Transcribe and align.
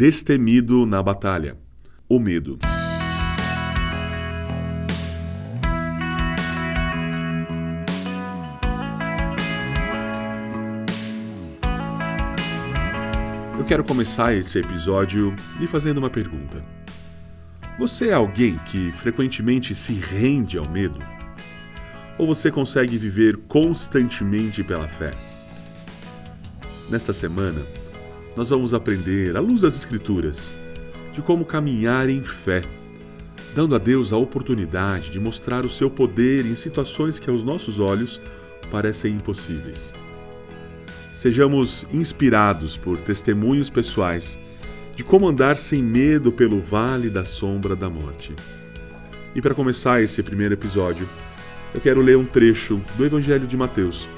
Destemido 0.00 0.86
na 0.86 1.02
batalha. 1.02 1.56
O 2.08 2.20
medo. 2.20 2.56
Eu 13.58 13.64
quero 13.64 13.82
começar 13.82 14.32
esse 14.36 14.60
episódio 14.60 15.34
lhe 15.58 15.66
fazendo 15.66 15.98
uma 15.98 16.08
pergunta. 16.08 16.64
Você 17.76 18.10
é 18.10 18.14
alguém 18.14 18.56
que 18.66 18.92
frequentemente 18.92 19.74
se 19.74 19.94
rende 19.94 20.56
ao 20.56 20.68
medo? 20.68 21.00
Ou 22.16 22.24
você 22.24 22.52
consegue 22.52 22.96
viver 22.96 23.36
constantemente 23.48 24.62
pela 24.62 24.86
fé? 24.86 25.10
Nesta 26.88 27.12
semana, 27.12 27.66
nós 28.36 28.50
vamos 28.50 28.74
aprender, 28.74 29.36
à 29.36 29.40
luz 29.40 29.62
das 29.62 29.76
Escrituras, 29.76 30.52
de 31.12 31.22
como 31.22 31.44
caminhar 31.44 32.08
em 32.08 32.22
fé, 32.22 32.62
dando 33.54 33.74
a 33.74 33.78
Deus 33.78 34.12
a 34.12 34.16
oportunidade 34.16 35.10
de 35.10 35.18
mostrar 35.18 35.66
o 35.66 35.70
seu 35.70 35.90
poder 35.90 36.46
em 36.46 36.54
situações 36.54 37.18
que 37.18 37.28
aos 37.28 37.42
nossos 37.42 37.80
olhos 37.80 38.20
parecem 38.70 39.14
impossíveis. 39.14 39.92
Sejamos 41.10 41.84
inspirados 41.92 42.76
por 42.76 42.98
testemunhos 42.98 43.68
pessoais 43.68 44.38
de 44.94 45.02
como 45.02 45.28
andar 45.28 45.56
sem 45.56 45.82
medo 45.82 46.30
pelo 46.30 46.60
vale 46.60 47.10
da 47.10 47.24
sombra 47.24 47.74
da 47.74 47.88
morte. 47.88 48.34
E 49.34 49.42
para 49.42 49.54
começar 49.54 50.02
esse 50.02 50.22
primeiro 50.22 50.54
episódio, 50.54 51.08
eu 51.74 51.80
quero 51.80 52.00
ler 52.00 52.16
um 52.16 52.24
trecho 52.24 52.80
do 52.96 53.04
Evangelho 53.04 53.46
de 53.46 53.56
Mateus, 53.56 54.08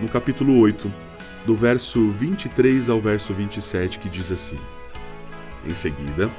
no 0.00 0.08
capítulo 0.08 0.58
8, 0.58 0.92
do 1.46 1.56
verso 1.56 2.10
23 2.12 2.88
ao 2.88 3.00
verso 3.00 3.32
27, 3.32 3.98
que 3.98 4.08
diz 4.08 4.30
assim: 4.30 4.58
Em 5.66 5.74
seguida, 5.74 6.30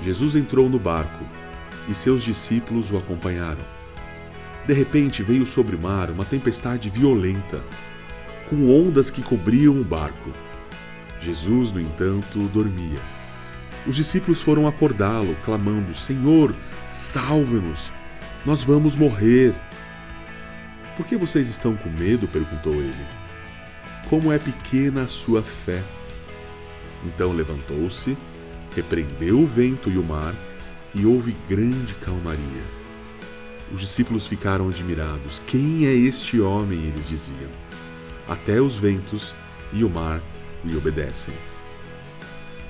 Jesus 0.00 0.36
entrou 0.36 0.68
no 0.68 0.78
barco 0.78 1.24
e 1.88 1.94
seus 1.94 2.22
discípulos 2.22 2.90
o 2.90 2.96
acompanharam. 2.96 3.64
De 4.66 4.72
repente 4.72 5.22
veio 5.22 5.44
sobre 5.44 5.74
o 5.76 5.78
mar 5.78 6.10
uma 6.10 6.24
tempestade 6.24 6.88
violenta 6.88 7.62
com 8.48 8.68
ondas 8.68 9.10
que 9.10 9.22
cobriam 9.22 9.80
o 9.80 9.84
barco. 9.84 10.32
Jesus, 11.20 11.72
no 11.72 11.80
entanto, 11.80 12.38
dormia. 12.48 13.00
Os 13.86 13.96
discípulos 13.96 14.40
foram 14.40 14.66
acordá-lo, 14.66 15.36
clamando: 15.44 15.94
Senhor, 15.94 16.54
salve-nos! 16.88 17.92
Nós 18.44 18.62
vamos 18.62 18.96
morrer. 18.96 19.54
Por 20.96 21.06
que 21.06 21.16
vocês 21.16 21.48
estão 21.48 21.74
com 21.76 21.88
medo? 21.88 22.28
perguntou 22.28 22.74
ele. 22.74 23.06
Como 24.12 24.30
é 24.30 24.38
pequena 24.38 25.04
a 25.04 25.08
sua 25.08 25.40
fé. 25.40 25.82
Então 27.02 27.32
levantou-se, 27.32 28.14
repreendeu 28.76 29.40
o 29.40 29.46
vento 29.46 29.90
e 29.90 29.96
o 29.96 30.04
mar, 30.04 30.34
e 30.94 31.06
houve 31.06 31.34
grande 31.48 31.94
calmaria. 31.94 32.62
Os 33.72 33.80
discípulos 33.80 34.26
ficaram 34.26 34.68
admirados. 34.68 35.38
Quem 35.46 35.86
é 35.86 35.94
este 35.94 36.38
homem? 36.38 36.78
Eles 36.88 37.08
diziam 37.08 37.50
até 38.28 38.60
os 38.60 38.76
ventos 38.76 39.34
e 39.72 39.82
o 39.82 39.88
mar 39.88 40.20
lhe 40.62 40.76
obedecem. 40.76 41.32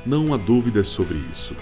Não 0.06 0.32
há 0.32 0.36
dúvidas 0.36 0.86
sobre 0.86 1.18
isso. 1.32 1.56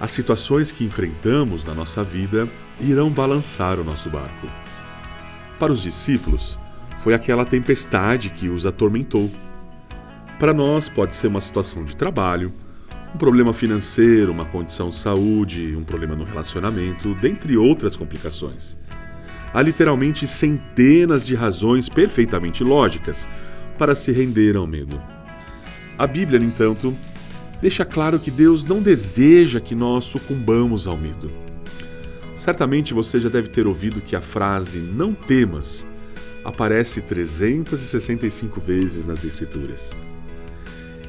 As 0.00 0.10
situações 0.10 0.72
que 0.72 0.82
enfrentamos 0.82 1.62
na 1.62 1.76
nossa 1.76 2.02
vida 2.02 2.50
irão 2.80 3.08
balançar 3.08 3.78
o 3.78 3.84
nosso 3.84 4.10
barco. 4.10 4.48
Para 5.60 5.72
os 5.72 5.82
discípulos, 5.82 6.58
foi 7.06 7.14
aquela 7.14 7.44
tempestade 7.44 8.30
que 8.30 8.48
os 8.48 8.66
atormentou. 8.66 9.30
Para 10.40 10.52
nós, 10.52 10.88
pode 10.88 11.14
ser 11.14 11.28
uma 11.28 11.40
situação 11.40 11.84
de 11.84 11.94
trabalho, 11.94 12.50
um 13.14 13.16
problema 13.16 13.52
financeiro, 13.52 14.32
uma 14.32 14.44
condição 14.44 14.88
de 14.90 14.96
saúde, 14.96 15.76
um 15.76 15.84
problema 15.84 16.16
no 16.16 16.24
relacionamento, 16.24 17.14
dentre 17.14 17.56
outras 17.56 17.94
complicações. 17.94 18.76
Há 19.54 19.62
literalmente 19.62 20.26
centenas 20.26 21.24
de 21.24 21.36
razões 21.36 21.88
perfeitamente 21.88 22.64
lógicas 22.64 23.28
para 23.78 23.94
se 23.94 24.10
render 24.10 24.56
ao 24.56 24.66
medo. 24.66 25.00
A 25.96 26.08
Bíblia, 26.08 26.40
no 26.40 26.46
entanto, 26.46 26.92
deixa 27.62 27.84
claro 27.84 28.18
que 28.18 28.32
Deus 28.32 28.64
não 28.64 28.82
deseja 28.82 29.60
que 29.60 29.76
nós 29.76 30.02
sucumbamos 30.06 30.88
ao 30.88 30.96
medo. 30.96 31.28
Certamente 32.34 32.92
você 32.92 33.20
já 33.20 33.28
deve 33.28 33.46
ter 33.46 33.64
ouvido 33.64 34.00
que 34.00 34.16
a 34.16 34.20
frase 34.20 34.78
não 34.78 35.14
temas 35.14 35.86
aparece 36.46 37.00
365 37.00 38.60
vezes 38.60 39.04
nas 39.04 39.24
Escrituras. 39.24 39.90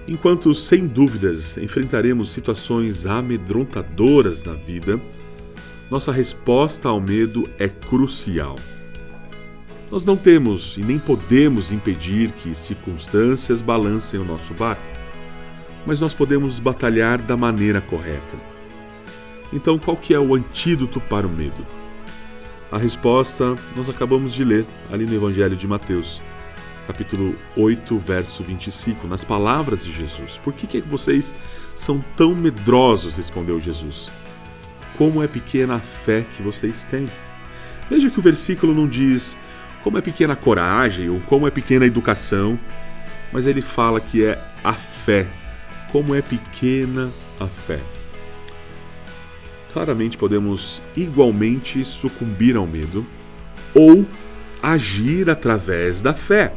Enquanto, 0.08 0.52
sem 0.56 0.88
dúvidas, 0.88 1.58
enfrentaremos 1.58 2.32
situações 2.32 3.06
amedrontadoras 3.06 4.42
na 4.42 4.54
vida, 4.54 5.00
nossa 5.92 6.12
resposta 6.12 6.90
ao 6.90 7.00
medo 7.00 7.48
é 7.60 7.68
crucial. 7.68 8.56
Nós 9.92 10.04
não 10.04 10.18
temos 10.18 10.76
e 10.76 10.82
nem 10.82 10.98
podemos 10.98 11.72
impedir 11.72 12.32
que 12.32 12.56
circunstâncias 12.56 13.62
balancem 13.62 14.20
o 14.20 14.26
nosso 14.26 14.56
barco, 14.56 14.82
mas 15.86 16.02
nós 16.02 16.16
podemos 16.16 16.60
batalhar 16.60 17.22
da 17.22 17.38
maneira 17.38 17.80
correta. 17.80 18.36
Então, 19.54 19.78
qual 19.78 19.96
que 19.96 20.16
é 20.16 20.20
o 20.20 20.34
antídoto 20.34 21.00
para 21.00 21.28
o 21.28 21.34
medo? 21.34 21.66
A 22.72 22.78
resposta 22.78 23.56
nós 23.76 23.90
acabamos 23.90 24.34
de 24.34 24.44
ler 24.44 24.66
ali 24.92 25.06
no 25.06 25.16
Evangelho 25.16 25.56
de 25.56 25.68
Mateus, 25.68 26.22
capítulo 26.86 27.34
8, 27.56 27.98
verso 27.98 28.44
25, 28.44 29.08
nas 29.08 29.24
palavras 29.24 29.86
de 29.86 29.92
Jesus. 29.92 30.38
Por 30.44 30.54
que, 30.54 30.68
que 30.68 30.82
vocês 30.82 31.34
são 31.76 32.04
tão 32.16 32.36
medrosos? 32.36 33.18
respondeu 33.18 33.60
Jesus 33.60 34.12
como 34.98 35.24
é 35.24 35.28
pequena 35.28 35.76
a 35.76 35.80
fé 35.80 36.26
que 36.36 36.42
vocês 36.42 36.84
têm. 36.84 37.06
Veja 37.90 38.10
que 38.10 38.20
o 38.20 38.22
versículo 38.22 38.74
não 38.74 38.88
diz 38.88 39.38
como 39.84 39.98
é 39.98 40.02
pequena 40.02 40.34
a 40.34 40.36
coragem 40.36 41.10
ou 41.10 41.22
como 41.22 41.48
é 41.48 41.52
pequena 41.52 41.86
a 41.86 41.88
educação, 41.88 42.60
mas 43.32 43.46
ele 43.46 43.62
fala 43.62 44.02
que 44.02 44.26
é 44.26 44.42
a 44.64 44.74
fé, 44.74 45.28
como 45.92 46.16
é 46.16 46.22
pequena 46.22 47.12
a 47.40 47.46
fé. 47.46 47.80
Claramente 49.78 50.18
podemos 50.18 50.82
igualmente 50.96 51.86
sucumbir 51.86 52.56
ao 52.56 52.66
medo 52.66 53.06
ou 53.76 54.08
agir 54.60 55.30
através 55.30 56.02
da 56.02 56.16
fé. 56.16 56.52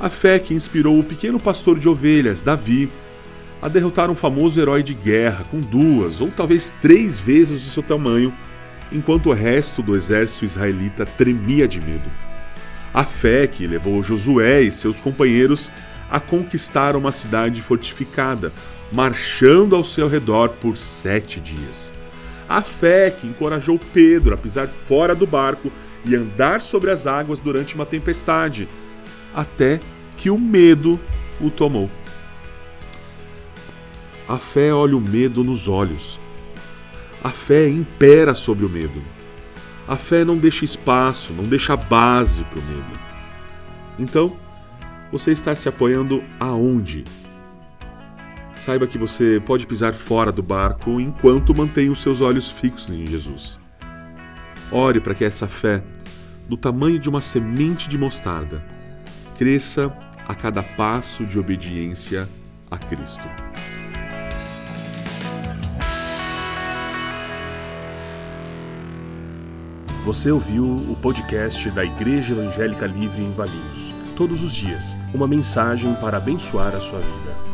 A 0.00 0.10
fé 0.10 0.40
que 0.40 0.52
inspirou 0.52 0.98
o 0.98 1.04
pequeno 1.04 1.38
pastor 1.38 1.78
de 1.78 1.88
ovelhas, 1.88 2.42
Davi, 2.42 2.90
a 3.62 3.68
derrotar 3.68 4.10
um 4.10 4.16
famoso 4.16 4.60
herói 4.60 4.82
de 4.82 4.94
guerra 4.94 5.44
com 5.48 5.60
duas 5.60 6.20
ou 6.20 6.28
talvez 6.28 6.74
três 6.82 7.20
vezes 7.20 7.68
o 7.68 7.70
seu 7.70 7.84
tamanho, 7.84 8.34
enquanto 8.90 9.28
o 9.28 9.32
resto 9.32 9.80
do 9.80 9.94
exército 9.94 10.44
israelita 10.44 11.06
tremia 11.06 11.68
de 11.68 11.80
medo. 11.80 12.10
A 12.92 13.04
fé 13.04 13.46
que 13.46 13.64
levou 13.64 14.02
Josué 14.02 14.62
e 14.62 14.72
seus 14.72 14.98
companheiros 14.98 15.70
a 16.10 16.18
conquistar 16.18 16.96
uma 16.96 17.12
cidade 17.12 17.62
fortificada, 17.62 18.52
marchando 18.92 19.76
ao 19.76 19.84
seu 19.84 20.08
redor 20.08 20.48
por 20.48 20.76
sete 20.76 21.38
dias. 21.38 21.92
A 22.48 22.62
fé 22.62 23.10
que 23.10 23.26
encorajou 23.26 23.78
Pedro 23.92 24.34
a 24.34 24.38
pisar 24.38 24.66
fora 24.66 25.14
do 25.14 25.26
barco 25.26 25.70
e 26.04 26.14
andar 26.14 26.60
sobre 26.60 26.90
as 26.90 27.06
águas 27.06 27.38
durante 27.38 27.74
uma 27.74 27.86
tempestade, 27.86 28.68
até 29.34 29.80
que 30.16 30.30
o 30.30 30.38
medo 30.38 31.00
o 31.40 31.50
tomou. 31.50 31.90
A 34.28 34.38
fé 34.38 34.72
olha 34.72 34.96
o 34.96 35.00
medo 35.00 35.42
nos 35.42 35.68
olhos. 35.68 36.18
A 37.22 37.30
fé 37.30 37.68
impera 37.68 38.34
sobre 38.34 38.64
o 38.64 38.70
medo. 38.70 39.02
A 39.86 39.96
fé 39.96 40.24
não 40.24 40.38
deixa 40.38 40.64
espaço, 40.64 41.32
não 41.32 41.44
deixa 41.44 41.76
base 41.76 42.44
para 42.44 42.58
o 42.58 42.62
medo. 42.62 43.00
Então, 43.98 44.36
você 45.12 45.30
está 45.30 45.54
se 45.54 45.68
apoiando 45.68 46.22
aonde? 46.40 47.04
Saiba 48.64 48.86
que 48.86 48.96
você 48.96 49.42
pode 49.44 49.66
pisar 49.66 49.92
fora 49.92 50.32
do 50.32 50.42
barco 50.42 50.98
enquanto 50.98 51.54
mantém 51.54 51.90
os 51.90 52.00
seus 52.00 52.22
olhos 52.22 52.48
fixos 52.48 52.88
em 52.88 53.06
Jesus. 53.06 53.60
Ore 54.72 55.00
para 55.00 55.14
que 55.14 55.22
essa 55.22 55.46
fé, 55.46 55.84
do 56.48 56.56
tamanho 56.56 56.98
de 56.98 57.06
uma 57.06 57.20
semente 57.20 57.90
de 57.90 57.98
mostarda, 57.98 58.64
cresça 59.36 59.94
a 60.26 60.34
cada 60.34 60.62
passo 60.62 61.26
de 61.26 61.38
obediência 61.38 62.26
a 62.70 62.78
Cristo. 62.78 63.24
Você 70.06 70.30
ouviu 70.30 70.64
o 70.64 70.96
podcast 71.02 71.70
da 71.70 71.84
Igreja 71.84 72.32
Evangélica 72.32 72.86
Livre 72.86 73.22
em 73.22 73.32
Valinhos. 73.34 73.94
Todos 74.16 74.42
os 74.42 74.54
dias, 74.54 74.96
uma 75.12 75.28
mensagem 75.28 75.94
para 75.96 76.16
abençoar 76.16 76.74
a 76.74 76.80
sua 76.80 77.00
vida. 77.00 77.53